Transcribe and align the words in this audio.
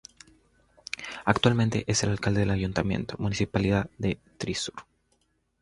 Actualmente 1.25 1.83
es 1.85 2.01
el 2.01 2.09
alcalde 2.09 2.39
del 2.39 2.49
Ayuntamiento 2.49 3.13
Municipal 3.19 3.87
de 3.99 4.19
Thrissur. 4.39 4.73